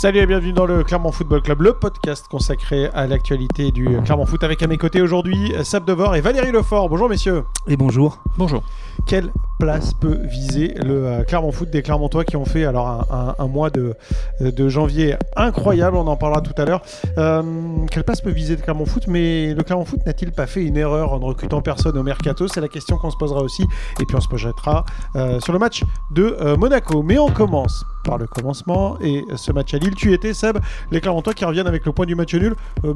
[0.00, 4.24] Salut et bienvenue dans le Clermont Football Club, le podcast consacré à l'actualité du Clermont
[4.24, 6.88] Foot avec à mes côtés aujourd'hui Sab Devor et Valérie Lefort.
[6.88, 7.44] Bonjour messieurs.
[7.66, 8.18] Et bonjour.
[8.38, 8.62] Bonjour.
[9.06, 13.04] Quelle place peut viser le euh, Clermont Foot des Clermontois qui ont fait alors un,
[13.10, 13.94] un- un mois de,
[14.40, 16.80] de janvier incroyable, on en parlera tout à l'heure.
[17.18, 17.42] Euh,
[17.90, 19.02] quelle place peut viser le Clermont Foot?
[19.06, 22.48] Mais le Clermont Foot n'a-t-il pas fait une erreur en ne recrutant personne au mercato?
[22.48, 23.64] C'est la question qu'on se posera aussi
[24.00, 24.86] et puis on se projettera
[25.16, 27.02] euh, sur le match de euh, Monaco.
[27.02, 29.94] Mais on commence par le commencement et ce match à Lille.
[29.94, 30.58] Tu étais Seb,
[30.90, 32.54] les Clermontois qui reviennent avec le point du match nul.
[32.84, 32.94] Euh,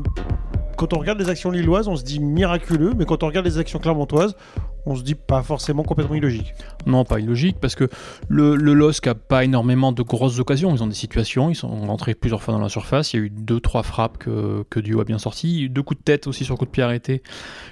[0.76, 3.58] quand on regarde les actions lilloises, on se dit miraculeux, mais quand on regarde les
[3.58, 4.34] actions clermontoises,
[4.86, 6.54] on se dit pas forcément complètement illogique.
[6.86, 7.88] Non, pas illogique, parce que
[8.28, 10.74] le, LOSC a pas énormément de grosses occasions.
[10.74, 13.12] Ils ont des situations, ils sont rentrés plusieurs fois dans la surface.
[13.12, 15.64] Il y a eu deux, trois frappes que, que a bien sorties.
[15.64, 17.22] Y deux coups de tête aussi sur coup de pied arrêté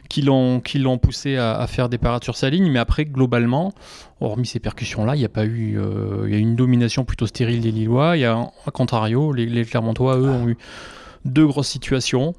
[0.09, 2.71] qui l'ont poussé à, faire des parades sur sa ligne.
[2.71, 3.73] Mais après, globalement,
[4.21, 5.79] hormis ces percussions-là, il n'y a pas eu.
[5.79, 8.17] euh, y une domination plutôt stérile des Lillois.
[8.17, 10.57] Il y a, à contrario, les, les Clermontois, eux, ont eu
[11.25, 12.35] deux grosses situations.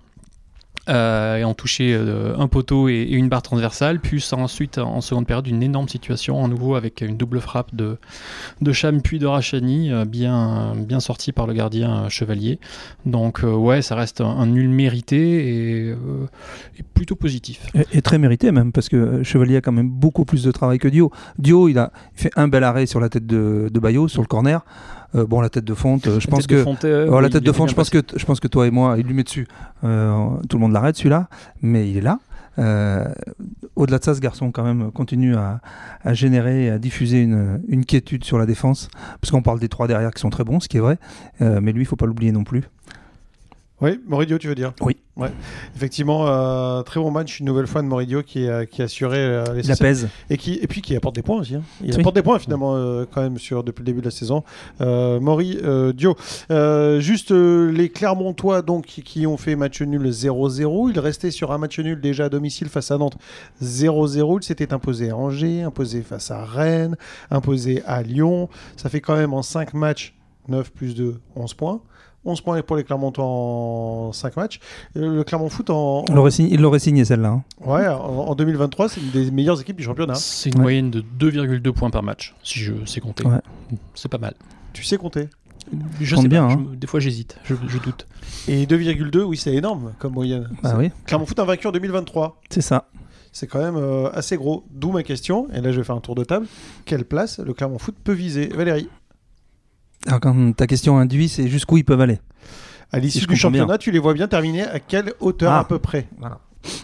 [0.90, 5.26] Euh, et ont touché euh, un poteau et, une barre transversale, puis ensuite en seconde
[5.26, 7.98] période une énorme situation à nouveau avec une double frappe de,
[8.62, 12.60] de Cham puis de Rachani, euh, bien, bien sorti par le gardien euh, Chevalier.
[13.06, 16.28] Donc euh, ouais, ça reste un, nul mérité et, euh,
[16.94, 17.66] plutôt positif.
[17.74, 20.80] Et, et très mérité même, parce que Chevalier a quand même beaucoup plus de travail
[20.80, 21.12] que Dio.
[21.40, 24.28] Dio, il a fait un bel arrêt sur la tête de, de Bayo, sur le
[24.28, 24.66] corner.
[25.16, 26.64] Euh, bon, la tête de fonte, euh, je La pense que.
[26.64, 28.48] Fonte, euh, Oh, la tête de était fonte, bien je pense, que, je pense que
[28.48, 29.48] toi et moi, il lui met dessus.
[29.84, 31.28] Euh, tout le monde l'arrête celui-là,
[31.62, 32.20] mais il est là.
[32.60, 33.06] Euh,
[33.76, 35.60] Au-delà de ça, ce garçon quand même continue à,
[36.04, 38.90] à générer, à diffuser une, une quiétude sur la défense,
[39.22, 40.98] parce qu'on parle des trois derrière qui sont très bons, ce qui est vrai,
[41.42, 42.64] Euh, mais lui, il faut pas l'oublier non plus.
[43.82, 44.72] Oui, Moridio, tu veux dire?
[44.82, 44.96] Oui.
[45.18, 45.30] Ouais.
[45.76, 49.18] Effectivement, euh, très bon match une nouvelle fois de Moridio qui, a- qui a assuré
[49.18, 49.74] euh, l'essentiel.
[49.74, 50.10] apaise.
[50.30, 51.56] et qui et puis qui apporte des points aussi.
[51.56, 51.64] hein.
[51.82, 52.00] Il Oui.
[52.00, 54.44] apporte des points finalement euh, quand même sur depuis le début de la saison.
[54.80, 56.16] Euh, Maury euh, Dio,
[56.50, 60.90] Euh, juste euh, les Clermontois donc qui, qui ont fait match nul 0-0.
[60.90, 63.18] Ils restaient sur un match nul déjà à domicile face à Nantes
[63.62, 64.40] 0-0.
[64.42, 66.96] Ils s'étaient imposés à Angers, imposés face à Rennes,
[67.30, 68.50] imposés à Lyon.
[68.78, 70.16] Ça fait quand même en 5 matchs
[70.48, 71.82] 9 plus 2, 11 points.
[72.26, 74.60] 11 points pour les Clermontois en 5 matchs.
[74.98, 77.30] Euh, Le Clermont Foot en, Il l'aurait signé, celle-là.
[77.30, 77.44] hein.
[77.66, 80.16] ouais, en, en 2023, c'est une des meilleures équipes du championnat.
[80.16, 80.62] C'est une Ouais.
[80.64, 83.26] moyenne de 2,2 points par match, si je sais compter.
[83.28, 83.40] Ouais.
[83.96, 84.34] C'est pas mal.
[84.74, 85.28] Tu sais compter.
[86.02, 86.66] Je compte sais bien, pas, hein.
[86.76, 88.06] des fois j'hésite, je, je doute.
[88.50, 90.50] Et 2,2, oui, c'est énorme comme moyenne.
[90.62, 92.42] Bah oui, Clermont Foot invaincu en 2023.
[92.50, 92.90] c'est ça.
[93.32, 94.64] C'est quand même euh, assez gros.
[94.70, 96.46] D'où ma question, et là je vais faire un tour de table.
[96.86, 98.48] Quelle place le Clermont Foot peut viser?
[98.48, 98.88] Valérie,
[100.08, 102.20] Alors quand ta question induit, c'est jusqu'où ils peuvent aller.
[102.92, 103.62] à l'issue je du comprends bien.
[103.62, 105.60] championnat, tu les vois bien terminer à quelle hauteur Ah.
[105.60, 106.08] à peu près?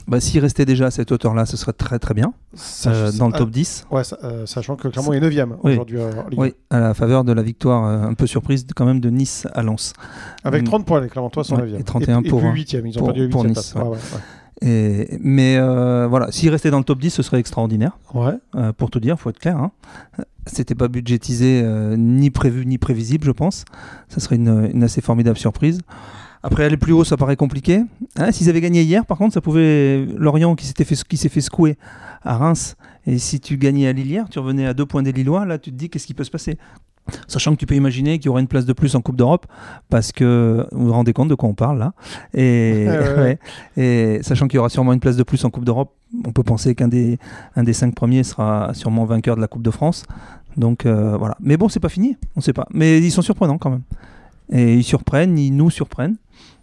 [0.07, 3.27] Bah, S'ils restaient déjà à cette hauteur-là, ce serait très très bien, Ça- euh, dans
[3.27, 3.85] le ah, top 10.
[3.91, 5.71] Ouais, ça- euh, sachant que Clermont est 9ème Oui.
[5.73, 8.99] aujourd'hui euh, Oui, à la faveur de la victoire euh, un peu surprise quand même
[8.99, 9.93] de Nice à Lens.
[10.43, 10.47] 1.
[10.49, 10.65] Avec Mm.
[10.65, 11.79] 30 points, les Clermontois sont Ouais, 9ème.
[11.79, 13.73] et 31 et, pour, puis euh, 8ème, ils ont pour- perdu la pour 8ème Nice,
[13.75, 13.81] ouais.
[13.83, 13.95] Ouais, ouais,
[14.61, 17.97] Et, mais euh, voilà, s'ils restaient dans le top 10, ce serait extraordinaire.
[18.13, 18.33] ouais.
[18.55, 19.57] Euh, pour tout dire, faut être clair.
[19.57, 19.71] Hein.
[20.45, 23.65] C'était pas budgétisé, euh, ni prévu, ni prévisible, je pense.
[24.09, 25.79] Ça serait une, une assez formidable surprise.
[26.41, 27.83] Après, aller plus haut, ça paraît compliqué.
[28.17, 30.05] Hein, S'ils avaient gagné hier, par contre, ça pouvait.
[30.15, 31.77] Lorient qui s'était fait, qui s'est fait secouer
[32.23, 32.75] à Reims.
[33.05, 35.45] Et si tu gagnais à Lille hier, tu revenais à deux points des Lillois.
[35.45, 36.57] Là, tu te dis qu'est-ce qui peut se passer?
[37.27, 39.45] Sachant que tu peux imaginer qu'il y aurait une place de plus en Coupe d'Europe,
[39.89, 41.93] parce que vous vous rendez compte de quoi on parle là.
[42.33, 42.87] Et,
[43.77, 45.93] Ouais, sachant qu'il y aura sûrement une place de plus en Coupe d'Europe,
[46.25, 47.17] on peut penser qu'un des,
[47.55, 50.05] un des cinq premiers sera sûrement vainqueur de la Coupe de France.
[50.57, 51.35] Donc euh, voilà.
[51.39, 52.67] Mais bon, c'est pas fini, on sait pas.
[52.73, 53.83] Mais ils sont surprenants quand même.
[54.51, 56.15] Et ils surprennent, ils nous surprennent.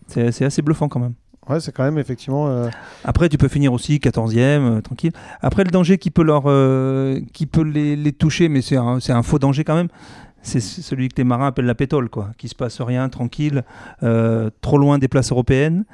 [0.09, 1.15] C'est assez bluffant quand même.
[1.49, 2.49] Ouais, c'est quand même effectivement.
[2.49, 2.69] euh,
[3.05, 5.13] Après, tu peux finir aussi 14e, euh, tranquille.
[5.41, 8.99] Après, le danger qui peut, leur, euh, qui peut les, les toucher, mais c'est un,
[8.99, 9.87] c'est un faux danger quand même,
[10.47, 12.31] c'est celui que les marins appellent la pétole, quoi.
[12.39, 13.65] Qui se passe rien, tranquille,
[14.03, 15.85] euh, trop loin des places européennes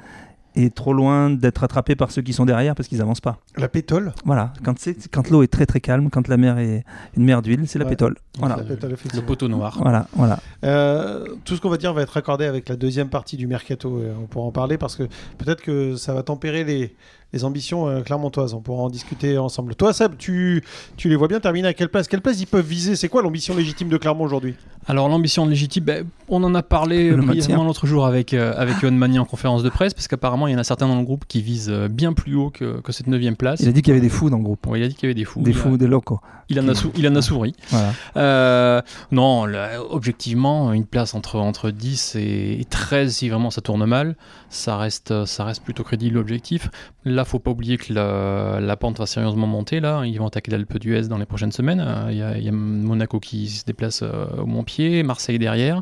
[0.55, 3.39] et trop loin d'être attrapé par ceux qui sont derrière parce qu'ils avancent pas.
[3.57, 4.13] la pétole?
[4.23, 6.83] Voilà, quand, c'est- quand l'eau est très très calme, quand la mer est
[7.17, 7.89] une mer d'huile, c'est la Ouais.
[7.91, 8.15] pétole.
[8.37, 8.57] Voilà.
[8.57, 9.79] La pétole, Le poteau noir.
[9.81, 10.37] Voilà, voilà.
[10.63, 13.99] Euh, tout ce qu'on va dire va être accordé avec la deuxième partie du mercato.
[14.03, 15.03] et on pourra en parler parce que
[15.39, 16.95] peut-être que ça va tempérer les,
[17.33, 18.53] les ambitions euh, clermontoises.
[18.53, 19.75] On pourra en discuter ensemble.
[19.75, 20.63] Toi, Seb, tu,
[20.97, 22.07] tu les vois bien terminer à quelle place?
[22.07, 22.95] Quelle place ils peuvent viser?
[22.95, 24.55] C'est quoi l'ambition légitime de Clermont aujourd'hui?
[24.85, 28.53] Alors l'ambition légitime, ben, on en a parlé Le euh, brièvement l'autre jour avec, euh,
[28.57, 30.97] avec Yohan Mani en conférence de presse, parce qu'apparemment il y en a certains dans
[30.97, 33.61] le groupe qui visent euh, bien plus haut que, que cette neuvième place.
[33.61, 34.59] Il a dit qu'il y avait des fous dans le groupe.
[34.63, 35.41] Bon, il a dit qu'il y avait des fous.
[35.41, 36.19] Des il, a- fous, des locaux.
[36.49, 37.55] il en a, sou- il en a souri.
[37.69, 37.93] Voilà.
[38.17, 38.81] Euh,
[39.11, 43.85] non, là, objectivement, une place entre, entre 10 et, et 13, si vraiment ça tourne
[43.85, 44.15] mal,
[44.49, 46.69] ça reste, ça reste plutôt crédible l'objectif.
[47.05, 49.79] Là, faut pas oublier que la, la pente va sérieusement monter.
[49.79, 51.79] Là, ils vont attaquer l'Alpe d'Huez dans les prochaines semaines.
[51.85, 55.39] Euh, Il y, a- il y a Monaco qui se déplace euh, au Montpied, Marseille
[55.39, 55.81] derrière.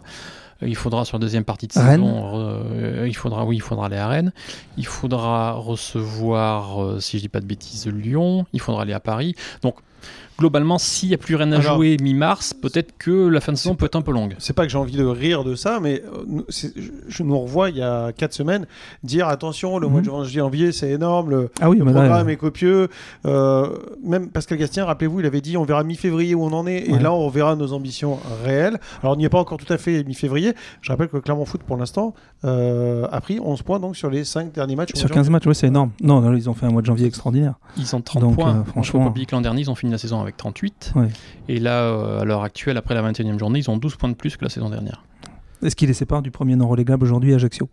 [0.64, 3.98] il faudra sur la deuxième partie de saison, euh, il faudra, oui, il faudra aller
[3.98, 4.32] à Rennes.
[4.78, 8.46] Il faudra recevoir, euh, si je dis pas de bêtises, Lyon.
[8.54, 9.36] Il faudra aller à Paris.
[9.64, 9.76] Donc,
[10.40, 13.58] globalement, s'il n'y a plus rien à Alors- jouer mi-mars, peut-être que la fin de
[13.58, 14.36] saison peut être un peu longue.
[14.40, 16.68] C'est pas que j'ai envie de rire de ça, mais euh, je,
[17.08, 18.66] je nous revois il y a 4 semaines
[19.04, 22.30] dire attention, le mois de janvier c'est énorme, le, Ah oui, le mais là, programme
[22.30, 22.88] est copieux.
[23.26, 23.68] Euh,
[24.04, 26.94] même Pascal Gastien, rappelez-vous, il avait dit on verra mi-février où on en est, et
[26.94, 27.00] Ouais.
[27.00, 28.80] là on verra nos ambitions réelles.
[29.04, 30.54] Alors on n'y est pas encore tout à fait mi-février.
[30.82, 32.14] Je rappelle que Clermont Foot pour l'instant
[32.46, 34.92] euh, a pris 11 points donc sur les 5 derniers matchs.
[34.96, 35.92] sur mois de 15 matchs, ouais, c'est énorme.
[36.02, 37.54] Non, non, ils ont fait un mois de janvier extraordinaire.
[37.78, 38.50] Ils ont 30 Donc, points.
[38.58, 40.94] euh, Franchement, que l'an dernier, ils ont fini la saison avec 38.
[40.96, 41.08] Ouais.
[41.48, 44.16] Et là, euh, à l'heure actuelle, après la 21e journée, ils ont 12 points de
[44.16, 45.04] plus que la saison dernière.
[45.64, 47.70] Est-ce qu'il les sépare du premier non relégable aujourd'hui à Ajaccio?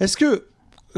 [0.00, 0.48] Est-ce que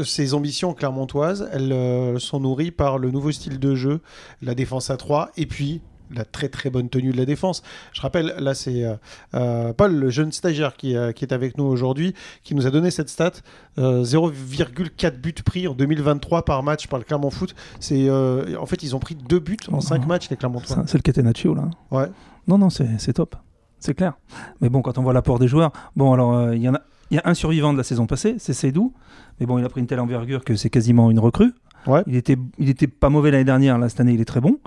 [0.03, 4.01] ces ambitions clermontoises, elles euh, sont nourries par le nouveau style de jeu,
[4.41, 5.81] la défense à 3, et puis
[6.13, 7.63] la très très bonne tenue de la défense.
[7.93, 8.95] Je rappelle, là c'est euh,
[9.33, 12.13] euh, Paul, le jeune stagiaire qui, euh, qui est avec nous aujourd'hui,
[12.43, 13.31] qui nous a donné cette stat,
[13.77, 17.55] euh, 0,4 buts pris en 2023 par match par le Clermont Foot.
[17.79, 20.07] C'est, en fait, ils ont pris deux buts en 5 Oh.
[20.07, 20.77] matchs les Clermontois.
[20.85, 21.69] C'est c'est le Catenaccio, là.
[21.91, 22.07] Ouais.
[22.47, 23.35] Non, non, c'est c'est top.
[23.79, 24.13] C'est clair.
[24.61, 26.81] Mais bon, quand on voit l'apport des joueurs, bon, alors, il y en a.
[27.09, 28.93] Il y a un survivant de la saison passée, c'est Seydou.
[29.39, 31.53] Mais bon, il a pris une telle envergure que c'est quasiment une recrue.
[31.85, 32.03] Ouais.
[32.05, 33.77] Il était, il était pas mauvais l'année dernière.
[33.77, 34.57] Là, cette année, il est très bon.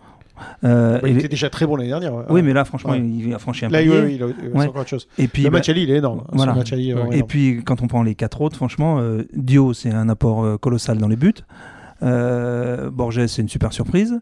[0.65, 2.15] Euh, Bah, il était déjà très bon l'année dernière.
[2.15, 2.25] ouais.
[2.31, 3.01] Oui, mais là, franchement, Ouais.
[3.01, 4.67] il, a franchi un Là, oui, oui, il a- Ouais.
[4.67, 5.09] encore autre chose.
[5.19, 6.25] Et puis, le bah, match Ali, il est énorme.
[6.33, 6.53] voilà.
[6.55, 9.23] Ce match Ali est vraiment Et puis, quand on prend les quatre autres, franchement, euh,
[9.35, 11.35] Dio, c'est un apport euh, colossal dans les buts.
[12.03, 14.21] Euh, Borges, c'est une super surprise.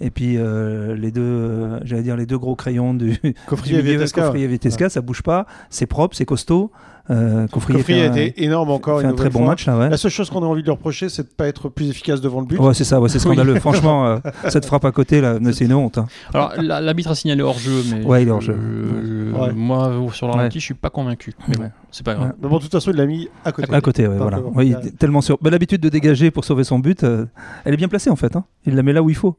[0.00, 4.22] Et puis, euh, les deux, euh, j'allais dire, les deux gros crayons du, Coffrier Vietesca,
[4.22, 6.70] Coffrier et Vitesca, ça bouge pas, c'est propre, c'est costaud.
[7.10, 9.48] Euh, Coffrier, a été énorme encore fait une un très bon fois.
[9.48, 9.88] match là, ouais.
[9.88, 12.20] La seule chose qu'on a envie de leur reprocher, c'est de pas être plus efficace
[12.20, 12.58] devant le but.
[12.58, 13.54] Ouais, c'est ça, ouais, c'est scandaleux.
[13.60, 14.18] Franchement, euh,
[14.50, 15.96] cette frappe à côté, là, c'est une honte.
[15.96, 16.06] hein.
[16.34, 18.04] Alors, la- l'arbitre a signalé hors-jeu, mais.
[18.04, 18.54] Ouais, il est hors-jeu.
[18.54, 19.52] euh, Ouais.
[19.54, 20.60] Moi, sur le ralenti, Ouais.
[20.60, 21.32] je suis pas convaincu.
[21.48, 21.70] Mais bon, Ouais.
[21.90, 22.26] c'est pas grave.
[22.28, 22.32] Ouais.
[22.42, 23.72] Mais bon, de toute façon, il l'a mis à côté.
[23.74, 24.40] À côté, ouais, voilà.
[24.40, 24.68] Ouais, ouais.
[24.68, 25.38] était tellement sûr.
[25.40, 27.24] Bah, L'habitude de dégager pour sauver son but, euh,
[27.64, 28.36] elle est bien placée en fait.
[28.36, 28.44] hein.
[28.66, 29.34] Il la met là où il faut.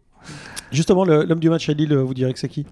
[0.72, 2.66] Justement, l'homme du match à Lille, vous direz que c'est qui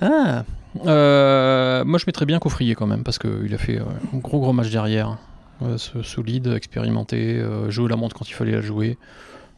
[0.00, 0.44] Ah
[0.86, 4.40] Euh, Moi, je mettrais bien Coffrier quand même, parce qu'il a fait euh, un gros
[4.40, 5.18] gros match derrière.
[5.62, 8.98] Euh, solide, expérimenté, jouer la montre quand il fallait la jouer.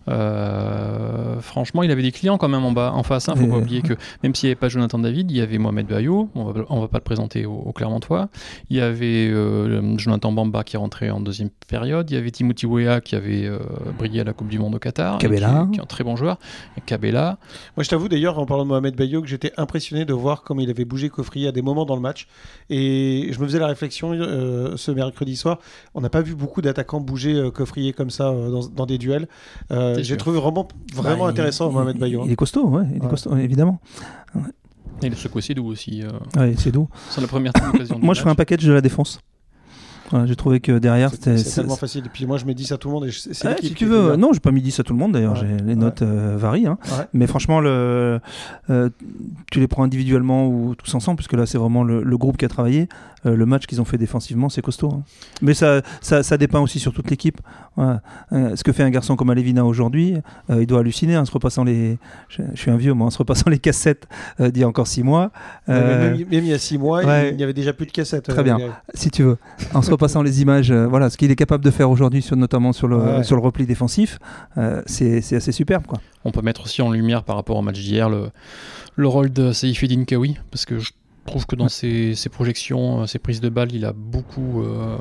[0.08, 3.28] Euh, franchement, il avait des clients quand même en bas, en face.
[3.28, 5.40] Hein, faut Et- pas oublier que même s'il n'y avait pas Jonathan David, il y
[5.40, 6.28] avait Mohamed Bayo.
[6.34, 8.28] On va, on va pas le présenter au, au Clermontois.
[8.70, 12.10] Il y avait euh, Jonathan Bamba qui est rentré en deuxième période.
[12.10, 13.58] Il y avait Timothy Weah qui avait euh,
[13.98, 15.18] brillé à la Coupe du Monde au Qatar.
[15.18, 15.64] Cabella.
[15.66, 16.38] Qui, qui est un très bon joueur.
[16.86, 17.38] Cabella.
[17.76, 20.60] Moi, je t'avoue d'ailleurs, en parlant de Mohamed Bayo, que j'étais impressionné de voir comment
[20.60, 22.26] il avait bougé Coffrier à des moments dans le match.
[22.70, 25.58] Et je me faisais la réflexion euh, ce mercredi soir.
[25.94, 28.98] On n'a pas vu beaucoup d'attaquants bouger euh, Coffrier comme ça euh, dans, dans des
[28.98, 29.28] duels.
[29.96, 32.20] Euh, C'est J'ai trouvé vraiment, vraiment Bah, intéressant il- Mohamed Bayo.
[32.22, 32.24] hein.
[32.26, 33.08] Il est costaud, ouais, il est Ouais.
[33.08, 33.80] costaud, évidemment.
[35.02, 36.02] Et le secoué Sédou aussi.
[36.02, 36.10] euh,
[36.40, 36.88] Ouais, c'est doux.
[37.10, 37.98] c'est la première occasion.
[38.00, 39.20] Moi, je ferais un package de la défense.
[40.26, 41.36] J'ai trouvé que derrière, c'était.
[41.38, 42.04] c'est tellement facile.
[42.06, 43.04] Et puis moi, je me dis ça à tout le monde.
[43.06, 45.12] Et je- Ouais, si tu veux, non, j'ai pas mis 10 à tout le monde
[45.12, 45.56] d'ailleurs, Ouais.
[45.64, 46.66] les notes euh, varient.
[46.66, 46.78] hein.
[47.12, 48.20] Mais franchement, le,
[48.70, 48.88] euh,
[49.50, 52.44] tu les prends individuellement ou tous ensemble, puisque là c'est vraiment le, le groupe qui
[52.44, 52.88] a travaillé.
[53.24, 54.90] Euh, le match qu'ils ont fait défensivement, c'est costaud.
[54.92, 55.02] hein.
[55.42, 57.40] Mais ça, ça, ça dépeint aussi sur toute l'équipe.
[57.78, 57.96] Euh,
[58.54, 60.14] ce que fait un garçon comme Alevina aujourd'hui,
[60.48, 61.98] il doit halluciner en se repassant les.
[62.28, 64.06] Je, je suis un vieux, moi, en se repassant les cassettes
[64.38, 65.30] d'il y a encore 6 mois.
[65.66, 67.30] Même, même il y a six mois, ouais.
[67.30, 68.28] il n'y avait déjà plus de cassettes.
[68.28, 68.58] Très bien.
[68.94, 69.38] Si tu veux,
[69.74, 72.36] en se repassant les images, euh, voilà, ce qu'il est capable de faire aujourd'hui, sur,
[72.36, 73.24] notamment sur le, Ouais.
[73.24, 74.18] sur le repli défensif,
[74.58, 75.86] euh, c'est assez superbe.
[75.86, 76.00] Quoi.
[76.24, 78.30] On peut mettre aussi en lumière par rapport au match d'hier le,
[78.94, 80.92] le rôle de Saïfedine Kawi, parce que je
[81.26, 84.96] trouve que dans ses, ses projections, euh, ses prises de balles, il a beaucoup, euh,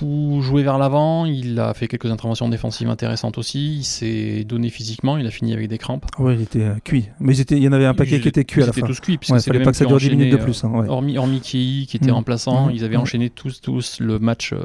[0.00, 1.24] beaucoup joué vers l'avant.
[1.26, 3.76] Il a fait quelques interventions défensives intéressantes aussi.
[3.78, 5.16] Il s'est donné physiquement.
[5.16, 6.06] Il a fini avec des crampes.
[6.18, 7.08] Oui, il était euh, cuit.
[7.20, 8.66] Mais ils étaient- il y en avait un paquet Ils- qui était cuit ils à
[8.66, 8.86] la étaient fin.
[8.86, 10.64] tous cuits, puisque Ouais, fallait pas que ça dure 10 minutes de plus.
[10.64, 10.86] hein, ouais.
[10.86, 12.12] euh, Hormis, hormis Kei, qui était Mhm.
[12.14, 12.72] remplaçant, Mhm.
[12.74, 13.02] ils avaient Mhm.
[13.02, 14.58] enchaîné tous, tous le match, euh,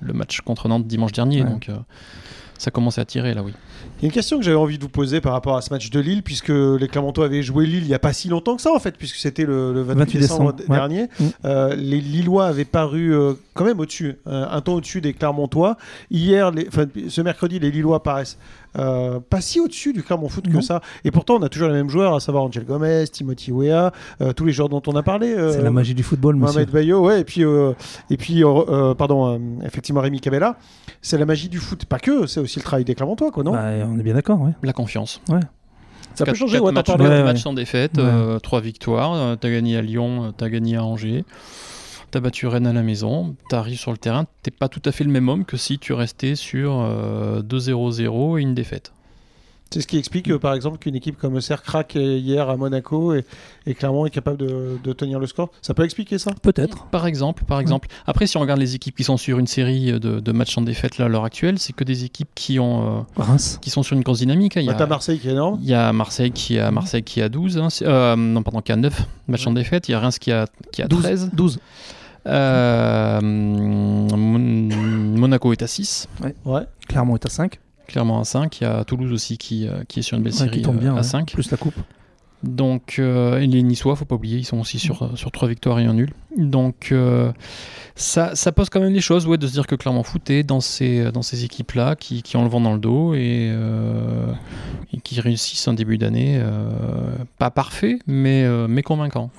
[0.00, 1.42] le match contre Nantes dimanche dernier.
[1.42, 1.50] Ouais.
[1.50, 1.68] Donc
[2.58, 3.52] ça commençait à tirer là, oui.
[4.00, 5.70] Il y a une question que j'avais envie de vous poser par rapport à ce
[5.70, 8.56] match de Lille, puisque les Clermontois avaient joué Lille il n'y a pas si longtemps
[8.56, 10.76] que ça, en fait, puisque c'était le, le 28, 28 décembre, décembre, ouais.
[10.78, 11.02] dernier.
[11.18, 11.24] Mm.
[11.44, 15.76] Euh, les Lillois avaient paru euh, quand même au-dessus, euh, un temps au-dessus des Clermontois.
[16.10, 16.66] Hier, les,
[17.08, 18.38] ce mercredi, les Lillois paraissent
[18.78, 20.60] euh, pas si au-dessus du Clermont Foot que Non.
[20.62, 20.80] ça.
[21.04, 23.92] Et pourtant, on a toujours les mêmes joueurs, à savoir Angel Gomez, Timothy Weah,
[24.22, 25.34] euh, tous les joueurs dont on a parlé.
[25.34, 26.54] euh, C'est la magie du football, monsieur.
[26.60, 28.42] Mohamed Bayo, ouais, et puis, et puis
[28.96, 30.56] pardon, effectivement, Rémi Cabella.
[31.02, 33.52] C'est la magie du foot, pas que, c'est aussi le travail des Clermontois, quoi, non?
[33.52, 34.52] Bah, on est bien d'accord, ouais.
[34.62, 35.20] La confiance.
[36.14, 37.40] Ça peut changer, ouais, matchs, quatre Ouais, matchs ouais.
[37.42, 38.02] sans défaite, Ouais.
[38.04, 39.12] euh, trois victoires.
[39.14, 41.24] euh, t'as gagné à Lyon, euh, t'as gagné à Angers.
[42.10, 43.36] T'as battu Rennes à la maison.
[43.48, 45.92] T'arrives sur le terrain, t'es pas tout à fait le même homme que si tu
[45.92, 48.92] restais sur euh, 2-0-0 et une défaite.
[49.72, 53.14] C'est ce qui explique, euh, par exemple, qu'une équipe comme Auxerre craque hier à Monaco
[53.14, 53.24] et,
[53.66, 55.50] et clairement est capable de, de tenir le score.
[55.62, 56.32] Ça peut expliquer ça?
[56.42, 56.86] Peut-être.
[56.86, 57.86] Par exemple, par exemple.
[58.06, 60.62] Après, si on regarde les équipes qui sont sur une série de, de matchs en
[60.62, 63.58] défaite là, à l'heure actuelle, c'est que des équipes qui, ont, euh, Reims.
[63.62, 64.56] qui sont sur une grosse dynamique.
[64.56, 64.60] hein.
[64.60, 65.58] Il y a- Marseille qui est énorme.
[65.62, 68.72] Il y a Marseille qui a, Marseille qui a 12, hein, euh, non pardon, qui
[68.72, 71.30] a 9 matchs en défaite, il y a Reims qui a, qui a 13.
[71.32, 71.60] 12.
[72.26, 74.08] Euh, Mon-
[75.16, 76.08] Monaco est à 6,
[76.44, 76.66] Ouais.
[76.88, 77.60] Clermont est à 5.
[77.90, 78.60] Clairement à 5.
[78.60, 80.62] Il y a Toulouse aussi qui, euh, qui est sur une belle Ouais, série qui
[80.62, 80.90] tombe bien.
[80.92, 81.02] euh, à ouais.
[81.02, 81.32] 5.
[81.32, 81.74] Plus la coupe.
[82.42, 85.46] Donc, euh, et les Niçois, faut pas oublier, ils sont aussi sur, euh, sur 3
[85.46, 86.10] victoires et un nul.
[86.38, 87.32] Donc, euh,
[87.96, 90.42] ça, ça pose quand même des choses, ouais, de se dire que Clermont Foot est
[90.42, 94.32] dans ces, dans ces équipes-là qui, qui ont le vent dans le dos et, euh,
[94.94, 96.42] et qui réussissent un début d'année
[97.38, 99.30] pas parfait, mais, mais convaincant.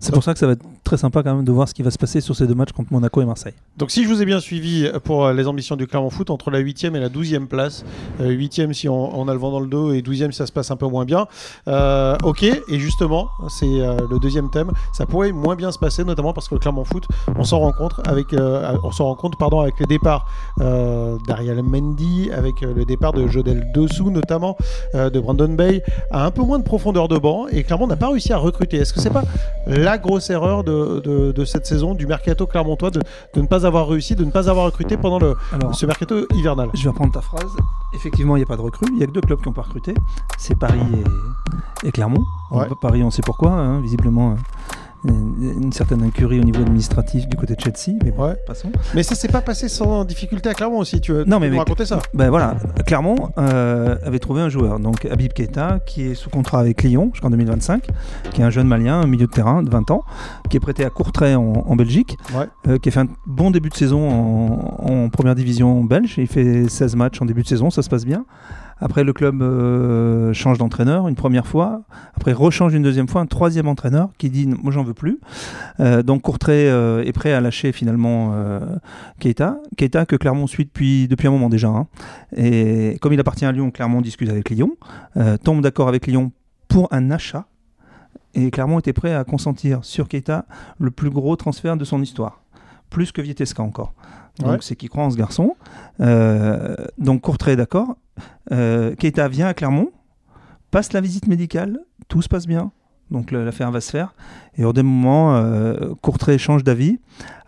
[0.00, 1.82] C'est pour ça que ça va être très sympa quand même de voir ce qui
[1.82, 3.54] va se passer sur ces deux matchs contre Monaco et Marseille.
[3.76, 6.50] Donc si je vous ai bien suivi pour euh, les ambitions du Clermont Foot, entre
[6.50, 7.84] la 8e et la 12e place,
[8.20, 10.52] euh, 8e si on, a le vent dans le dos et 12e si ça se
[10.52, 11.26] passe un peu moins bien,
[11.68, 16.04] euh, ok, et justement, c'est euh, le deuxième thème, ça pourrait moins bien se passer,
[16.04, 19.14] notamment parce que le Clermont Foot, on s'en rend compte avec, euh, on s'en rend
[19.14, 20.26] compte, pardon, avec les départs
[20.60, 24.56] euh, d'Ariel Mendy, avec euh, le départ de Jodel Dossou notamment,
[24.94, 27.96] euh, de Brandon Bay, a un peu moins de profondeur de banc, et Clermont n'a
[27.96, 28.78] pas réussi à recruter.
[28.78, 29.24] Est-ce que c'est pas
[29.84, 33.00] la grosse erreur de, de- de cette saison du mercato clermontois de,
[33.34, 36.26] de ne pas avoir réussi, de ne pas avoir recruté pendant le, Alors, ce mercato
[36.34, 37.50] hivernal je vais reprendre ta phrase.
[37.94, 38.86] Effectivement, il n'y a pas de recrue.
[38.90, 39.94] Il n'y a que deux clubs qui n'ont pas recruté.
[40.38, 40.80] C'est Paris
[41.82, 42.24] et, et Clermont.
[42.50, 42.66] Ouais.
[42.80, 43.52] Paris, on sait pourquoi.
[43.52, 44.34] hein, visiblement, euh,
[45.06, 47.98] une, certaine incurie au niveau administratif du côté de Chelsea.
[48.04, 48.34] Mais Ouais.
[48.46, 48.70] passons.
[48.94, 51.00] Mais ça s'est pas passé sans difficulté à Clermont aussi.
[51.00, 52.56] Tu veux Non, mais raconter ça Ben voilà,
[52.86, 57.10] Clermont euh, avait trouvé un joueur, donc Habib Keita, qui est sous contrat avec Lyon
[57.12, 57.86] jusqu'en 2025,
[58.32, 60.04] qui est un jeune malien, un milieu de terrain de 20 ans,
[60.48, 62.46] qui est prêté à Courtrai en, en Belgique, Ouais.
[62.68, 66.14] euh, qui a fait un bon début de saison en, en première division belge.
[66.18, 68.24] Il fait 16 matchs en début de saison, ça se passe bien.
[68.78, 71.82] Après, le club euh, change d'entraîneur une première fois.
[72.14, 75.20] Après, rechange une deuxième fois, un troisième entraîneur qui dit Moi, j'en veux plus.
[75.80, 78.60] Euh, donc, Courtrai euh, est prêt à lâcher finalement euh,
[79.20, 79.58] Keita.
[79.76, 81.68] Keita que Clermont suit depuis, depuis un moment déjà.
[81.68, 81.86] hein.
[82.36, 84.72] Et comme il appartient à Lyon, Clermont discute avec Lyon,
[85.42, 86.32] tombe d'accord avec Lyon
[86.68, 87.46] pour un achat.
[88.34, 90.46] Et Clermont était prêt à consentir sur Keita
[90.78, 92.42] le plus gros transfert de son histoire.
[92.90, 93.94] Plus que Vietesca encore.
[94.40, 94.58] Donc Ouais.
[94.60, 95.56] c'est qui croit en ce garçon.
[96.00, 97.96] Euh, donc Courtrai d'accord.
[98.52, 99.90] Euh, Keita vient à Clermont,
[100.70, 102.72] passe la visite médicale, tout se passe bien.
[103.10, 104.14] Donc l'affaire va se faire.
[104.56, 106.98] Et au dernier moment, euh, Courtrai change d'avis.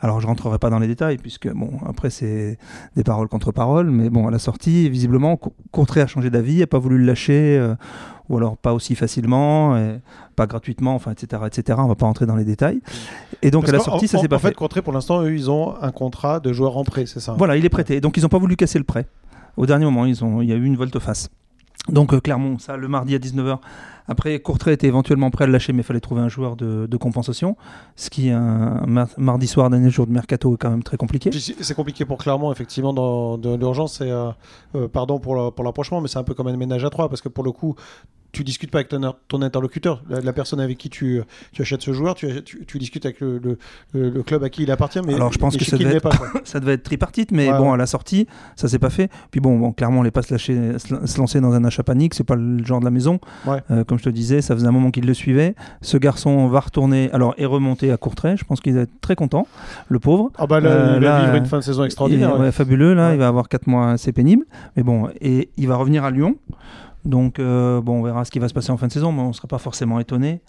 [0.01, 2.59] Alors je rentrerai pas dans les détails puisque bon après c'est
[2.97, 6.63] des paroles contre paroles, mais bon à la sortie visiblement Cour- Courtrai a changé d'avis,
[6.63, 7.75] a pas voulu le lâcher, euh,
[8.29, 10.01] ou alors pas aussi facilement, et
[10.37, 11.79] pas gratuitement, enfin etc etc.
[11.83, 12.81] On va pas rentrer dans les détails.
[13.41, 14.55] Et donc Parce à la sortie ça s'est pas En fait, fait.
[14.55, 17.57] Contré, pour l'instant, eux, ils ont un contrat de joueur en prêt, c'est ça Voilà,
[17.57, 18.01] il est prêté.
[18.03, 19.07] Donc ils n'ont pas voulu casser le prêt.
[19.57, 21.31] Au dernier moment, ils ont, il y a eu une volte-face.
[21.89, 23.59] Donc euh, Clermont, ça, le mardi à 19h.
[24.09, 26.97] Après, Courtrai était éventuellement prêt à le lâcher, mais il fallait trouver un joueur de,
[26.97, 27.57] compensation.
[27.97, 31.31] Ce qui, un, mar- mardi soir, dernier jour de mercato, est quand même très compliqué.
[31.33, 34.01] C'est compliqué pour Clermont, effectivement, dans de l'urgence.
[34.03, 34.31] euh,
[34.77, 37.29] euh, pardon pour l'approchement, mais c'est un peu comme un ménage à trois, parce que
[37.29, 37.75] pour le coup,
[38.37, 41.81] tu discutes pas avec ton, ton interlocuteur, la, la personne avec qui tu, tu achètes
[41.81, 43.59] ce joueur, tu, tu, tu discutes avec le, le-
[43.95, 46.01] le- le club à qui il appartient, mais Alors, je pense que ça devait n'est
[46.01, 46.11] pas.
[46.11, 46.29] quoi.
[46.45, 47.75] Ça devait être tripartite, mais Ouais, bon, ouais.
[47.75, 48.27] à la sortie,
[48.57, 49.11] ça s'est pas fait.
[49.31, 52.13] Puis bon, bon clairement, on n'est pas se, lâcher, se, lancer dans un achat panique,
[52.15, 53.19] c'est pas le genre de la maison.
[53.47, 53.63] Ouais.
[53.71, 55.55] Euh, comme je te disais, ça faisait un moment qu'il le suivait.
[55.81, 58.37] Ce garçon va retourner, alors est remonté à Courtrai.
[58.37, 59.47] Je pense qu'il va être très content,
[59.89, 60.31] le pauvre.
[60.39, 62.37] Ah bah là, Euh, il une fin de saison est extraordinaire.
[62.53, 64.45] fabuleux là, il va avoir 4 mois assez pénibles,
[64.77, 66.37] mais bon, et il va revenir à Lyon.
[67.07, 69.23] Donc euh, bon, on verra ce qui va se passer en fin de saison, mais
[69.23, 70.41] on ne sera pas forcément étonné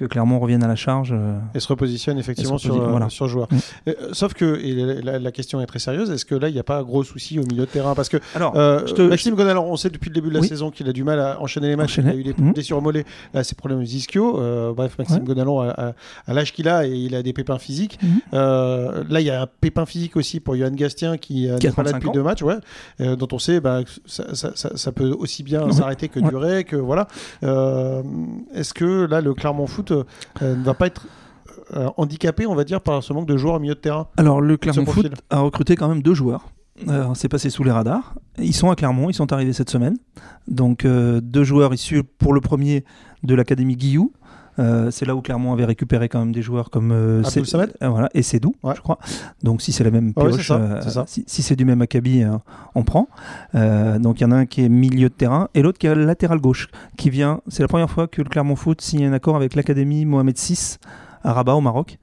[0.00, 1.12] que Clermont revienne à la charge.
[1.12, 1.38] euh.
[1.54, 3.10] et se repositionne effectivement sur, euh, voilà.
[3.10, 3.48] sur le joueur.
[3.52, 3.90] Mm.
[4.12, 6.78] Sauf que, et la, question est très sérieuse, est-ce que là, il n'y a pas
[6.78, 7.94] un gros souci au milieu de terrain?
[7.94, 10.48] Parce que Alors, euh, te- Maxime Gonal, on sait depuis le début de la Oui.
[10.48, 12.12] saison qu'il a du mal à enchaîner les matchs, Enchaîner.
[12.12, 12.52] il a eu des Mhm.
[12.54, 13.04] blessures au mollet,
[13.34, 14.40] là, ses problèmes ischio.
[14.40, 15.24] Euh, bref, Maxime Ouais.
[15.26, 15.92] Gonalon, à, à-
[16.26, 17.98] à l'âge qu'il a, et il a des pépins physiques.
[18.32, 21.58] Euh, là, il y a un pépin physique aussi pour Johan Gastien qui a n'est
[21.58, 22.12] pas là 35 depuis ans.
[22.12, 22.56] deux matchs, ouais,
[23.16, 26.28] dont on sait bah, que ça, ça- ça- ça peut aussi bien s'arrêter que Ouais.
[26.30, 27.06] durer, que voilà.
[28.54, 31.06] Est-ce que là, le Clermont Foot euh, ne va pas être
[31.74, 34.40] euh, handicapé, on va dire, par ce manque de joueurs au milieu de terrain alors
[34.40, 36.46] le Clermont Foot a recruté quand même deux joueurs.
[36.88, 38.14] Euh, c'est passé sous les radars.
[38.38, 39.96] Ils sont à Clermont, ils sont arrivés cette semaine.
[40.48, 42.84] Donc euh, deux joueurs issus pour le premier
[43.22, 44.12] de l'académie Guillou.
[44.58, 47.50] Euh, c'est là où Clermont avait récupéré quand même des joueurs comme euh, Abdul C'est-
[47.52, 48.22] Samed euh, voilà, et
[48.62, 48.74] Ouais.
[48.76, 48.98] je crois.
[49.42, 52.24] Donc si c'est la même ouais, pioche, ça, euh, si, si c'est du même acabit,
[52.74, 53.08] on prend.
[53.54, 55.94] Donc il y en a un qui est milieu de terrain et l'autre qui est
[55.94, 57.40] latéral gauche, qui vient.
[57.48, 60.76] C'est la première fois que le Clermont Foot signe un accord avec l'académie Mohamed VI
[61.22, 61.98] à Rabat au Maroc.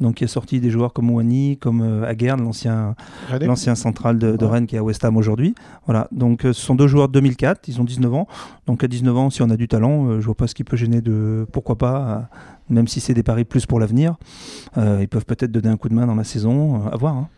[0.00, 4.44] Donc qui a sorti des joueurs comme Wani, comme euh, Aguerd, l'ancien central de, de
[4.44, 4.52] Ouais.
[4.52, 5.54] Rennes qui est à West Ham aujourd'hui.
[5.86, 8.28] Voilà, donc euh, ce sont deux joueurs de 2004, ils ont 19 ans.
[8.66, 10.64] Donc à 19 ans, si on a du talent, euh, je vois pas ce qui
[10.64, 12.20] peut gêner de pourquoi pas, euh,
[12.70, 14.16] même si c'est des paris plus pour l'avenir,
[14.76, 17.16] ils peuvent peut-être donner un coup de main dans la saison, à voir.
[17.16, 17.28] hein.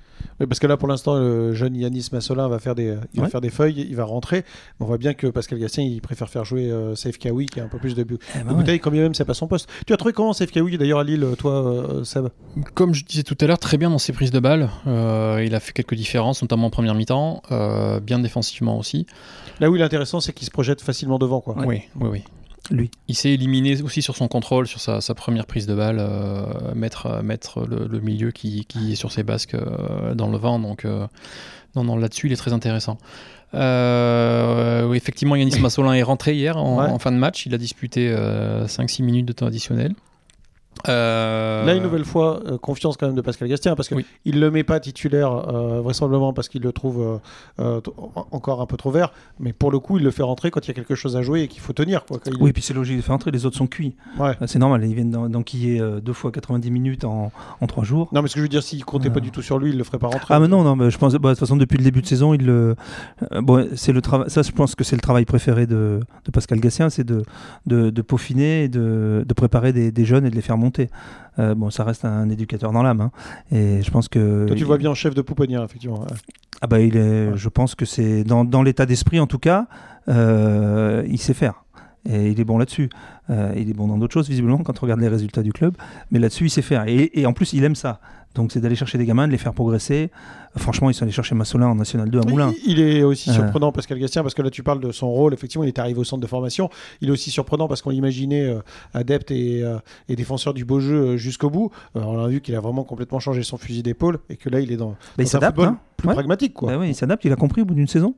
[0.40, 3.28] Oui, parce que là, pour l'instant, le jeune Yanis Massolin va faire des, il va
[3.28, 4.44] faire des feuilles, il va rentrer.
[4.80, 7.64] On voit bien que Pascal Gastien, il préfère faire jouer euh, Safe Kawi, qui a
[7.64, 8.56] un peu plus de, bu- Eh de ben ouais.
[8.56, 9.68] bouteilles, quand bien même c'est pas son poste.
[9.86, 12.28] Tu as trouvé comment Safe Kawi, d'ailleurs, à Lille, toi, euh, Seb?
[12.74, 14.70] Comme je disais tout à l'heure, très bien dans ses prises de balles.
[14.86, 19.06] Euh, il a fait quelques différences, notamment en première mi-temps, euh, bien défensivement aussi.
[19.60, 21.40] Là où il est intéressant, c'est qu'il se projette facilement devant.
[21.40, 21.54] Quoi.
[21.66, 22.24] Oui, oui, oui.
[22.70, 22.90] Lui.
[23.08, 26.44] Il s'est éliminé aussi sur son contrôle, sur sa, sa première prise de balle, euh,
[26.74, 30.38] mettre, euh, mettre le, le milieu qui, qui est sur ses basques euh, dans le
[30.38, 30.58] vent.
[30.60, 31.06] Donc, euh,
[31.74, 32.98] non, non, là-dessus, il est très intéressant.
[34.94, 36.86] Effectivement, Yanis Massolin est rentré hier en, Ouais.
[36.90, 37.46] en fin de match.
[37.46, 38.14] Il a disputé
[38.66, 39.94] 5-6 minutes de temps additionnel.
[40.88, 44.06] Euh, Là, une nouvelle fois, euh, confiance quand même de Pascal Gastien, parce qu'il Oui.
[44.26, 47.20] ne le met pas titulaire, euh, vraisemblablement parce qu'il le trouve
[48.30, 50.68] encore un peu trop vert, mais pour le coup, il le fait rentrer quand il
[50.68, 52.04] y a quelque chose à jouer et qu'il faut tenir.
[52.04, 53.94] Quoi, quand il- Oui, puis c'est logique de faire entrer, les autres sont cuits.
[54.18, 54.30] Ouais.
[54.40, 57.84] Euh, C'est normal, ils viennent d'en- d'enquiller euh, deux fois 90 minutes en, en trois
[57.84, 58.08] jours.
[58.12, 59.78] Non, mais ce que je veux dire, s'il comptait pas du tout sur lui, il
[59.78, 60.32] le ferait pas rentrer.
[60.34, 62.06] Ah mais non, non, mais je pense, bah, de toute façon depuis le début de
[62.06, 62.74] saison, il le,
[63.32, 64.28] euh, bon, c'est le travail.
[64.30, 67.22] Ça, je pense que c'est le travail préféré de, de Pascal Gassien, c'est de,
[67.66, 70.69] de, de peaufiner, et de, de préparer des, des jeunes et de les faire monter.
[71.38, 73.10] Euh, bon, ça reste un éducateur dans l'âme, hein.
[73.52, 74.46] et je pense que.
[74.46, 76.04] Toi, tu vois bien en chef de pouponnière, effectivement.
[76.60, 77.32] Ah bah il est, Ouais.
[77.36, 79.66] je pense que c'est dans, dans l'état d'esprit en tout cas,
[80.08, 81.64] euh, il sait faire.
[82.08, 82.88] Et il est bon là-dessus.
[83.28, 85.74] Euh, il est bon dans d'autres choses, visiblement, quand on regarde les résultats du club.
[86.10, 86.84] Mais là-dessus, il sait faire.
[86.88, 88.00] Et, et en plus, il aime ça.
[88.36, 90.10] Donc, c'est d'aller chercher des gamins, de les faire progresser.
[90.56, 92.52] Franchement, ils sont allés chercher Massolin en National 2 à Moulins.
[92.64, 93.32] Il est aussi Euh.
[93.34, 95.34] surprenant, Pascal Gastien, parce que là tu parles de son rôle.
[95.34, 96.70] Effectivement, il est arrivé au centre de formation.
[97.00, 98.60] Il est aussi surprenant parce qu'on l'imaginait euh,
[98.94, 101.70] adepte et, euh, et défenseur du beau jeu jusqu'au bout.
[101.94, 104.70] On a vu qu'il a vraiment complètement changé son fusil d'épaule et que là il
[104.72, 105.56] est dans, Bah, il un s'adapte.
[105.56, 105.78] football hein.
[105.96, 106.14] plus Ouais.
[106.14, 106.54] pragmatique.
[106.54, 106.72] Quoi.
[106.72, 108.14] Bah oui, il s'adapte, il a compris au bout d'une saison.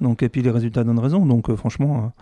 [0.00, 1.24] Donc, et puis les résultats donnent raison.
[1.24, 2.12] Donc franchement,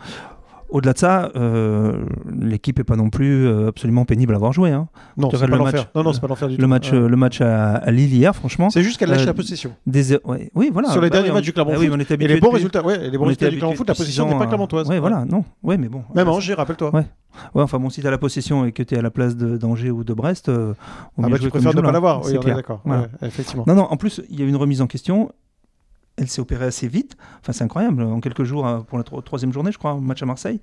[0.71, 4.71] au-delà de ça, euh, l'équipe est pas non plus euh, absolument pénible à avoir joué.
[4.71, 4.89] hein.
[5.17, 5.73] non, c'est pas le l'enfer.
[5.81, 6.61] match- Non, non, c'est pas l'enfer du tout.
[6.63, 8.71] Le match, euh, le match à, à Lille hier, franchement.
[8.71, 9.73] C'est juste qu'elle lâche euh, la possession.
[9.87, 10.17] Des...
[10.25, 10.91] ouais, oui, voilà.
[10.91, 12.49] Sur les Bah derniers oui, matchs du Clermont bah oui, on était Et les bons
[12.49, 14.89] depuis- résultats, ouais, les bons on résultats du Clermont Foot, la six n'est pas clermontoise.
[14.89, 15.45] Ouais, voilà, non.
[15.63, 16.03] Ouais, mais bon.
[16.15, 16.95] Même Angers, rappelle-toi.
[16.95, 17.07] Ouais.
[17.55, 20.03] Ouais, enfin bon, si t'as la possession et que t'es à la place d'Angers ou
[20.03, 20.75] de Brest, euh,
[21.17, 21.93] vaut Ah bah tu préfères ne pas là.
[21.93, 22.25] l'avoir.
[22.25, 22.83] Oui, on est d'accord.
[23.23, 23.65] Effectivement.
[23.67, 25.31] Non, non, en plus, il y a une remise en question.
[26.21, 27.17] Elle s'est opérée assez vite.
[27.41, 28.03] Enfin, c'est incroyable.
[28.03, 30.61] En quelques jours, euh, pour la tro- troisième journée, je crois, match à Marseille.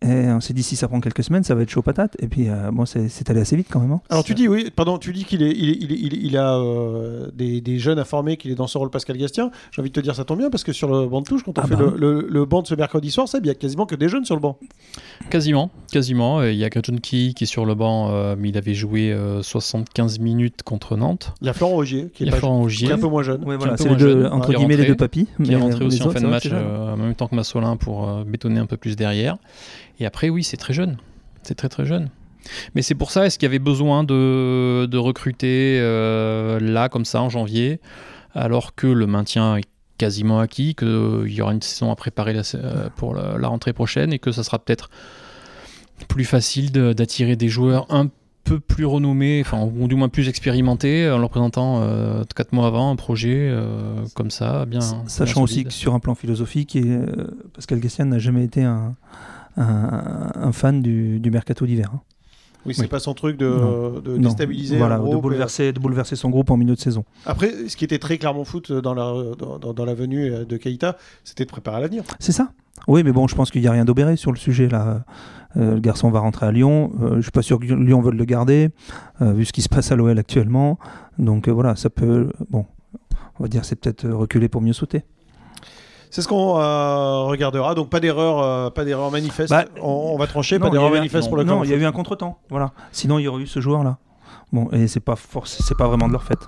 [0.00, 2.16] Et on s'est dit, si ça prend quelques semaines, ça va être chaud patate.
[2.20, 3.92] Et puis, euh, bon, c'est allé assez vite quand même.
[3.92, 4.00] hein.
[4.10, 6.20] Alors tu dis oui, pardon, tu dis qu'il est, il, est- il, est- il, est-
[6.22, 9.50] il a euh, des, des jeunes à former, qu'il est dans ce rôle Pascal Gastien.
[9.70, 11.42] J'ai envie de te dire ça tombe bien parce que sur le banc de touche,
[11.44, 11.84] quand on Ah fait bah.
[11.96, 14.08] le, le- le banc de ce mercredi soir, ça, il y a quasiment que des
[14.08, 14.58] jeunes sur le banc.
[15.30, 16.40] Quasiment, quasiment.
[16.40, 18.74] Euh, Il y a Gretchen Key qui est sur le banc, euh, mais il avait
[18.74, 21.32] joué euh, 75 minutes contre Nantes.
[21.40, 22.92] Il y a Florent Rogier qui est, Il y a pas- Florent qui Ogier est
[22.92, 23.44] un peu moins jeune.
[23.44, 25.26] Ouais, voilà, c'est les deux, jeune, entre est guillemets les rentré- deux papis.
[25.36, 27.34] qui est mais rentré les aussi en fin de match euh, en même temps que
[27.36, 29.36] Massolin pour euh, bétonner un peu plus derrière.
[30.02, 30.96] Et après, oui, c'est très jeune.
[31.44, 32.10] C'est très très jeune.
[32.74, 37.04] Mais c'est pour ça, est-ce qu'il y avait besoin de, de recruter euh, là, comme
[37.04, 37.80] ça, en janvier,
[38.34, 39.64] alors que le maintien est
[39.98, 43.72] quasiment acquis, qu'il y aura une saison à préparer la- euh, pour la, la rentrée
[43.72, 44.90] prochaine et que ça sera peut-être
[46.08, 48.08] plus facile de- d'attirer des joueurs un
[48.42, 52.66] peu plus renommés, enfin, ou du moins plus expérimentés, en leur présentant euh, quatre mois
[52.66, 54.80] avant un projet euh, comme ça, bien.
[54.80, 57.06] bien Sachant aussi que sur un plan philosophique, et, euh,
[57.54, 58.96] Pascal Gastian n'a jamais été un,
[59.56, 61.90] un, un fan du, du mercato d'hiver.
[61.94, 62.00] hein.
[62.64, 62.86] Oui, c'est Oui.
[62.88, 63.90] pas son truc de, Non.
[64.00, 64.78] de déstabiliser.
[64.78, 67.04] Voilà, de groupe, bouleverser, de bouleverser son groupe en milieu de saison.
[67.26, 70.44] Après, ce qui était très Clermont Foot dans la, dans, dans- dans la venue euh,
[70.44, 72.04] de Keita, c'était de préparer à l'avenir.
[72.20, 72.52] C'est ça
[72.86, 75.04] Oui, mais bon, je pense qu'il n'y a rien d'opéré sur le sujet là.
[75.56, 76.92] Euh, le garçon va rentrer à Lyon.
[77.02, 78.70] Euh, je suis pas sûr que Lyon veuille le garder,
[79.22, 80.78] euh, vu ce qui se passe à l'OL actuellement.
[81.18, 82.30] Donc euh, voilà, ça peut.
[82.48, 82.64] Bon,
[83.40, 85.02] on va dire c'est peut-être euh, reculer pour mieux sauter.
[86.14, 87.74] C'est ce qu'on euh, regardera.
[87.74, 89.48] Donc pas d'erreur, euh, pas d'erreur manifeste.
[89.50, 91.70] Bah, on, on va trancher, pas Non, d'erreur un- manifeste pour le Non, Clermont il
[91.70, 92.38] y a eu un contretemps.
[92.50, 92.72] Voilà.
[92.92, 93.96] Sinon, il y aurait eu ce joueur là.
[94.52, 96.38] Bon, et c'est pas force, c'est pas vraiment de leur fait.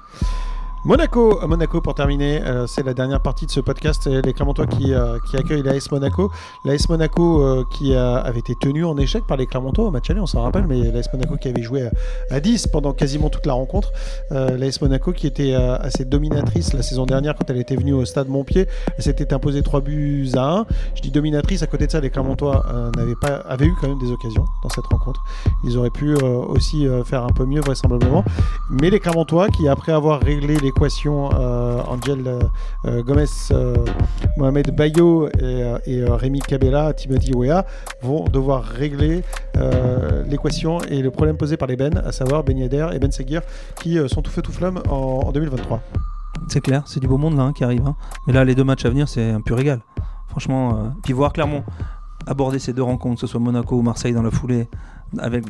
[0.86, 4.06] Monaco, à Monaco pour terminer, euh, c'est la dernière partie de ce podcast.
[4.06, 6.30] Les Clermontois qui, euh, accueillent l'AS Monaco.
[6.66, 10.20] L'AS Monaco euh, qui avait été tenu en échec par les Clermontois au match aller,
[10.20, 11.90] on s'en rappelle, mais l'AS Monaco qui avait joué à,
[12.30, 13.92] à 10 pendant quasiment toute la rencontre.
[14.32, 17.92] Euh, L'AS Monaco qui était euh, assez dominatrice la saison dernière quand elle était venue
[17.92, 18.66] au stade Montpied.
[18.96, 20.66] Elle s'était imposée 3 buts à 1.
[20.94, 23.88] Je dis dominatrice, à côté de ça, les Clermontois euh, n'avaient pas, avaient eu quand
[23.88, 25.22] même des occasions dans cette rencontre.
[25.64, 28.24] Ils auraient pu euh, aussi euh, faire un peu mieux vraisemblablement.
[28.70, 31.26] Mais les Clermontois qui, après avoir réglé les l'équation
[31.88, 32.38] Angel
[32.84, 33.26] Gomez,
[34.36, 37.64] Mohamed Bayo et, Rémi Cabella, Timothy Wea
[38.02, 39.22] vont devoir régler
[40.28, 43.42] l'équation et le problème posé par les Ben, à savoir Ben Yedder et Ben Seguir,
[43.80, 45.80] qui sont tout feu tout flamme en, 2023.
[46.48, 47.86] C'est clair, c'est du beau monde là hein, qui arrive.
[47.86, 47.96] Hein.
[48.26, 49.80] Mais là, les deux matchs à venir, c'est un pur régal.
[50.28, 51.62] Franchement, puis voir Clermont
[52.26, 54.68] aborder ces deux rencontres, que ce soit Monaco ou Marseille dans la foulée,
[55.18, 55.44] avec,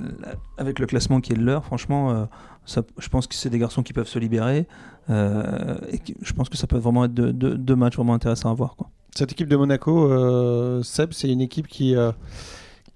[0.58, 2.24] avec le classement qui est le leur, franchement, euh,
[2.66, 4.66] je pense que c'est des garçons qui peuvent se libérer.
[5.10, 8.76] Euh, et je pense que ça peut vraiment être deux, matchs vraiment intéressants à voir.
[9.14, 11.94] Cette équipe de Monaco, euh, Seb, c'est une équipe qui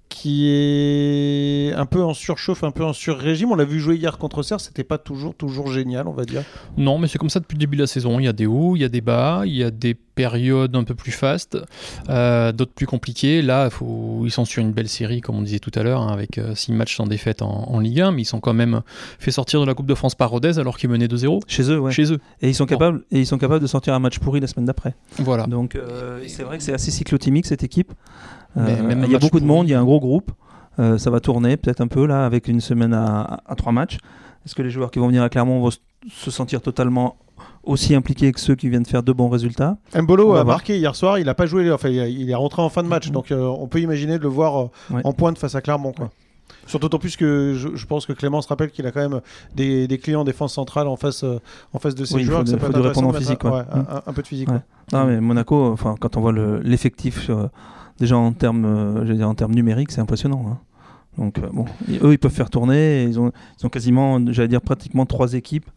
[0.09, 3.51] qui est un peu en surchauffe, un peu en sur-régime.
[3.51, 6.43] On l'a vu jouer hier contre Serre, c'était pas toujours, toujours génial, on va dire.
[6.77, 8.19] Non, mais c'est comme ça depuis le début de la saison.
[8.19, 10.75] Il y a des hauts, il y a des bas, il y a des périodes
[10.75, 11.57] un peu plus fastes,
[12.09, 13.41] euh, d'autres plus compliquées.
[13.41, 14.23] Là, faut...
[14.25, 16.71] ils sont sur une belle série, comme on disait tout à l'heure, hein, avec 6
[16.71, 18.81] euh, matchs sans défaite en, Ligue 1, mais ils sont quand même
[19.19, 21.39] fait sortir de la Coupe de France par Rodez alors qu'ils menaient 2-0.
[21.47, 21.91] Chez eux, ouais.
[21.93, 22.19] Chez eux.
[22.41, 24.65] Et ils sont, capables, et ils sont capables de sortir un match pourri la semaine
[24.65, 24.93] d'après.
[25.19, 25.45] Voilà.
[25.45, 27.93] Donc, euh, c'est vrai que c'est assez cyclotimique cette équipe.
[28.55, 30.31] Il y a beaucoup de monde, il y a un gros groupe.
[30.79, 33.97] Euh, ça va tourner peut-être un peu là avec une semaine à, trois matchs.
[34.45, 35.71] Est-ce que les joueurs qui vont venir à Clermont vont
[36.09, 37.17] se sentir totalement
[37.63, 39.77] aussi impliqués que ceux qui viennent faire de bons résultats?
[39.93, 42.83] Mbolo a marqué hier soir, il n'a pas joué, enfin il est rentré en fin
[42.83, 43.11] de match, mm-hmm.
[43.11, 45.91] donc euh, on peut imaginer de le voir euh, en pointe face à Clermont.
[45.91, 46.09] Quoi.
[46.65, 49.21] Surtout en plus que je, pense que Clément se rappelle qu'il a quand même
[49.55, 51.25] des, clients en défense centrale en face,
[51.73, 52.43] en face de ses joueurs.
[52.47, 53.43] Il faut, répondre en physique.
[53.43, 53.65] Un,
[54.05, 54.49] un, peu de physique.
[54.93, 56.33] Non, mais Monaco, enfin, quand on voit
[56.63, 57.29] l'effectif,
[57.99, 60.45] déjà en termes, dire, en termes numériques, c'est impressionnant.
[60.49, 60.57] Hein.
[61.17, 61.65] Donc euh, bon,
[62.01, 63.03] eux ils peuvent faire tourner.
[63.03, 65.69] Ils ont, ils ont quasiment, j'allais dire pratiquement trois équipes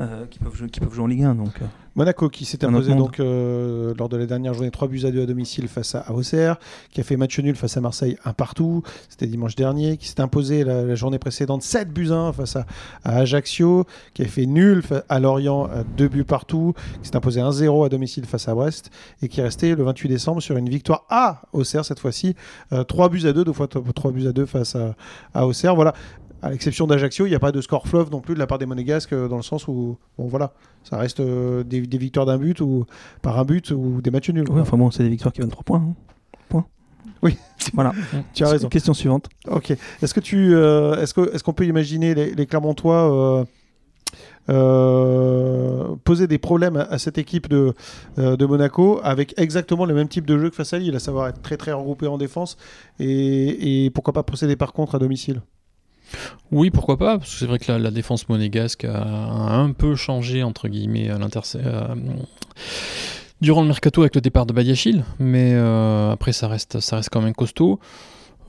[0.00, 1.34] euh, qui, peuvent jouer, qui peuvent jouer en Ligue 1.
[1.34, 1.66] Donc, euh.
[1.94, 5.24] Monaco qui s'est imposé donc euh, lors de la dernière journée 3 buts à 2
[5.24, 6.56] à domicile face à Auxerre,
[6.90, 10.20] qui a fait match nul face à Marseille un partout, c'était dimanche dernier, qui s'est
[10.20, 12.64] imposé la, journée précédente 7 buts à 1 face à,
[13.04, 13.84] Ajaccio,
[14.14, 18.24] qui a fait nul à Lorient 2 buts partout, qui s'est imposé 1-0 à domicile
[18.24, 21.84] face à Brest et qui est resté le 28 décembre sur une victoire à Auxerre
[21.84, 22.36] cette fois-ci,
[22.88, 24.94] 3 buts à 2, deux fois 3 buts à 2 face à,
[25.34, 25.74] à Auxerre.
[25.74, 25.92] Voilà,
[26.42, 28.58] à l'exception d'Ajaccio, il n'y a pas de score fleuve non plus de la part
[28.58, 30.52] des Monégasques euh, dans le sens où, bon voilà,
[30.84, 32.86] ça reste euh, des, victoires d'un but ou
[33.22, 34.46] par un but ou des matchs nuls.
[34.50, 35.84] Oui, enfin bon, c'est des victoires qui valent 3 points.
[35.86, 35.94] Hein.
[36.48, 36.66] Point.
[37.22, 37.36] Oui,
[37.74, 37.92] voilà.
[38.34, 38.68] tu as raison.
[38.68, 39.28] Question suivante.
[39.48, 39.72] Ok.
[40.02, 43.46] Est-ce que tu, euh, est-ce que, est-ce qu'on peut imaginer les, les Clermontois
[46.04, 47.72] poser des problèmes à, cette équipe de,
[48.16, 51.28] de Monaco avec exactement le même type de jeu que face à Lille, à savoir
[51.28, 52.56] être très très regroupé en défense
[52.98, 55.40] et, et pourquoi pas procéder par contre à domicile?
[56.52, 60.42] Oui, pourquoi pas, parce que c'est vrai que la, défense monégasque a, un peu changé,
[60.42, 61.94] entre guillemets, euh,
[63.40, 67.10] durant le mercato avec le départ de Badiachil, mais euh, après ça reste, ça reste
[67.10, 67.78] quand même costaud.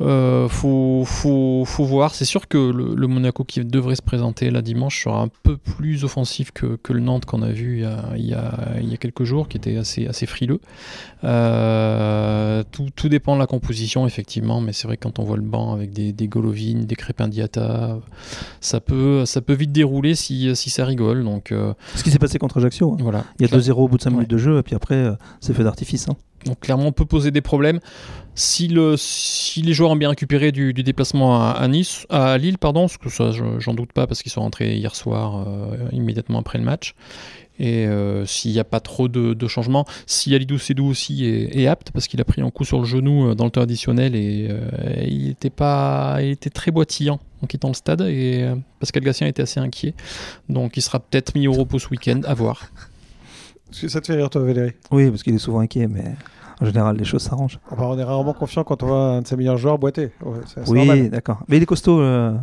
[0.02, 2.16] Euh, faut, faut, faut, voir.
[2.16, 6.04] C'est sûr que le, Monaco qui devrait se présenter là dimanche sera un peu plus
[6.04, 8.90] offensif que, que le Nantes qu'on a vu il y a, il, y a, il
[8.90, 10.60] y a, quelques jours, qui était assez, assez frileux.
[11.24, 15.38] Euh, tout, tout, dépend de la composition, effectivement, mais c'est vrai que quand on voit
[15.38, 18.00] le banc avec des, des Golovin, des Crépin Diata,
[18.60, 21.24] ça peut, ça peut vite dérouler si, si ça rigole.
[21.24, 22.94] Donc, euh, Ce qui s'est passé contre Ajaccio.
[22.94, 22.98] Hein.
[23.02, 23.26] Voilà.
[23.40, 25.14] Il y a 2-0 au bout de 5 minutes de jeu, et puis après, euh,
[25.42, 26.08] c'est fait d'artifice.
[26.10, 26.16] Hein.
[26.46, 27.80] Donc clairement, on peut poser des problèmes.
[28.34, 32.88] Si, le, si les joueurs ont bien récupéré du, déplacement à, Nice, à Lille, pardon,
[32.88, 36.58] ce que ça, j'en doute pas parce qu'ils sont rentrés hier soir, euh, immédiatement après
[36.58, 36.96] le match.
[37.60, 41.92] Et euh, s'il n'y a pas trop de, changements, si Alidou Sedou aussi est, apte,
[41.92, 44.50] parce qu'il a pris un coup sur le genou euh, dans le temps additionnel et,
[45.06, 48.50] il était pas, il était très boitillant en quittant le stade et
[48.80, 49.94] Pascal Gassien était assez inquiet.
[50.48, 52.70] Donc il sera peut-être mis au repos ce week-end, à voir.
[53.72, 56.16] Ça te fait rire, toi, Valérie Oui, parce qu'il est souvent inquiet, mais
[56.62, 57.60] en général, les choses s'arrangent.
[57.72, 60.12] Ah bah, on est rarement confiant quand on voit un de ses meilleurs joueurs boiter.
[60.68, 61.40] oui, d'accord.
[61.48, 62.34] Mais il est costaud, euh,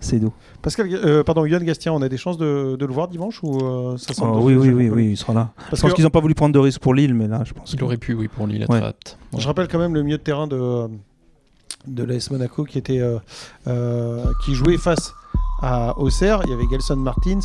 [0.00, 0.32] c'est doux.
[0.62, 3.98] Pascal, euh, pardon, Yann Gastien, on a des chances de, le voir dimanche ou euh,
[3.98, 5.50] ça oh, Oui, oui, oui, oui, il sera là.
[5.56, 7.52] Parce je pense qu'ils n'ont pas voulu prendre de risques pour Lille, mais là, je
[7.52, 7.72] pense.
[7.74, 9.18] Il aurait pu, oui, pour Lille, être apte.
[9.36, 10.88] Je rappelle quand même le milieu de terrain de,
[11.86, 13.02] de l'AS Monaco qui, était,
[14.44, 15.12] qui jouait face
[15.60, 16.40] à Auxerre.
[16.44, 17.40] Il y avait Gelson Martins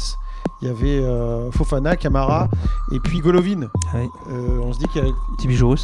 [0.61, 2.49] il y avait euh, Fofana, Camara
[2.91, 3.69] et puis Golovin.
[3.93, 5.09] Euh, on se dit qu'il y a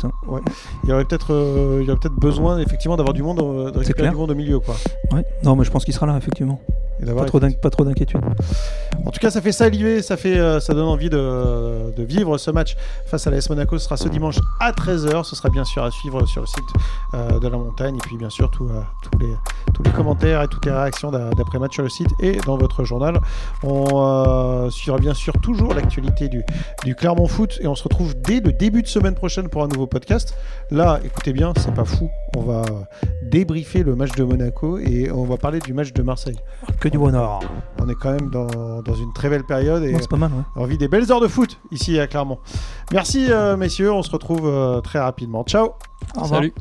[0.05, 0.11] Hein.
[0.27, 0.41] Ouais.
[0.83, 4.31] Il y aurait peut-être euh, peut besoin effectivement d'avoir du monde, de récupérer du monde
[4.31, 4.75] au milieu quoi.
[5.11, 5.25] Ouais.
[5.43, 6.61] Non, mais je pense qu'il sera là effectivement.
[7.05, 8.21] Pas trop, pas trop d'inquiétude.
[9.05, 12.51] En tout cas, ça fait saliver, ça, fait, ça donne envie de, de, vivre ce
[12.51, 13.77] match face à l'AS Monaco.
[13.77, 15.23] Ce sera ce dimanche à 13h.
[15.23, 17.95] Ce sera bien sûr à suivre sur le site de la montagne.
[17.95, 18.69] Et puis, bien sûr, tous,
[19.19, 19.33] les,
[19.73, 23.19] tous les commentaires et toutes les réactions d'après-match sur le site et dans votre journal.
[23.63, 26.43] On suivra bien sûr toujours l'actualité du,
[26.83, 29.67] du Clermont Foot et on se retrouve dès le début de semaine prochaine pour un
[29.67, 30.35] nouveau podcast.
[30.69, 32.09] Là, écoutez bien, c'est pas fou.
[32.35, 32.63] on va
[33.23, 36.37] débriefer le match de Monaco et on va parler du match de Marseille.
[36.79, 37.39] Que du bonheur.
[37.79, 40.31] On est quand même dans, dans une très belle période et Non, c'est pas mal,
[40.31, 40.43] ouais.
[40.55, 42.39] on vit des belles heures de foot ici à Clermont.
[42.91, 45.43] Merci euh, messieurs, on se retrouve euh, très rapidement.
[45.43, 45.69] Ciao
[46.17, 46.41] Au revoir.
[46.41, 46.53] Salut.